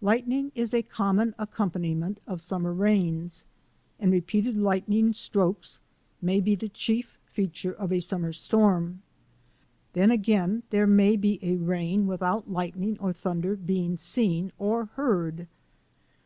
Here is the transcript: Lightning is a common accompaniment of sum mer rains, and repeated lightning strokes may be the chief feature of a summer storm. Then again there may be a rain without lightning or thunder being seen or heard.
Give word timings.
Lightning 0.00 0.52
is 0.54 0.72
a 0.72 0.80
common 0.82 1.34
accompaniment 1.38 2.18
of 2.26 2.40
sum 2.40 2.62
mer 2.62 2.72
rains, 2.72 3.44
and 4.00 4.10
repeated 4.10 4.56
lightning 4.56 5.12
strokes 5.12 5.80
may 6.22 6.40
be 6.40 6.54
the 6.54 6.70
chief 6.70 7.18
feature 7.26 7.74
of 7.74 7.92
a 7.92 8.00
summer 8.00 8.32
storm. 8.32 9.02
Then 9.92 10.10
again 10.10 10.62
there 10.70 10.86
may 10.86 11.14
be 11.14 11.38
a 11.42 11.56
rain 11.56 12.06
without 12.06 12.50
lightning 12.50 12.96
or 13.00 13.12
thunder 13.12 13.54
being 13.54 13.98
seen 13.98 14.50
or 14.58 14.86
heard. 14.94 15.46